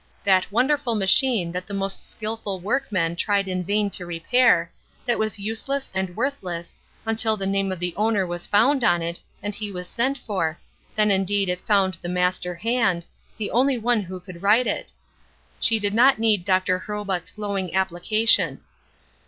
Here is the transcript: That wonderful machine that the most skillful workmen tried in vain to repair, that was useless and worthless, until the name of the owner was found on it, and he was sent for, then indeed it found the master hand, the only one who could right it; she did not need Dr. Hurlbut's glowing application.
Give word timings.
That 0.23 0.51
wonderful 0.51 0.95
machine 0.95 1.51
that 1.51 1.67
the 1.67 1.75
most 1.75 2.09
skillful 2.09 2.59
workmen 2.59 3.15
tried 3.15 3.47
in 3.47 3.63
vain 3.63 3.91
to 3.91 4.03
repair, 4.03 4.71
that 5.05 5.19
was 5.19 5.37
useless 5.37 5.91
and 5.93 6.15
worthless, 6.17 6.75
until 7.05 7.37
the 7.37 7.45
name 7.45 7.71
of 7.71 7.77
the 7.79 7.93
owner 7.95 8.25
was 8.25 8.47
found 8.47 8.83
on 8.83 9.03
it, 9.03 9.19
and 9.43 9.53
he 9.53 9.71
was 9.71 9.87
sent 9.87 10.17
for, 10.17 10.57
then 10.95 11.11
indeed 11.11 11.49
it 11.49 11.67
found 11.67 11.99
the 12.01 12.09
master 12.09 12.55
hand, 12.55 13.05
the 13.37 13.51
only 13.51 13.77
one 13.77 14.01
who 14.01 14.19
could 14.19 14.41
right 14.41 14.65
it; 14.65 14.91
she 15.59 15.77
did 15.77 15.93
not 15.93 16.17
need 16.17 16.43
Dr. 16.43 16.79
Hurlbut's 16.79 17.29
glowing 17.29 17.75
application. 17.75 18.61